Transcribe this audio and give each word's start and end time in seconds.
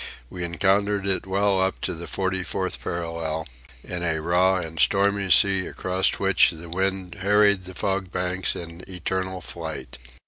We 0.31 0.43
encountered 0.43 1.05
it 1.05 1.27
well 1.27 1.61
up 1.61 1.79
to 1.81 1.93
the 1.93 2.07
forty 2.07 2.43
fourth 2.43 2.81
parallel, 2.81 3.45
in 3.83 4.01
a 4.01 4.19
raw 4.19 4.55
and 4.55 4.79
stormy 4.79 5.29
sea 5.29 5.67
across 5.67 6.09
which 6.13 6.49
the 6.49 6.69
wind 6.69 7.17
harried 7.21 7.65
the 7.65 7.75
fog 7.75 8.11
banks 8.11 8.55
in 8.55 8.83
eternal 8.89 9.41
flight. 9.41 9.99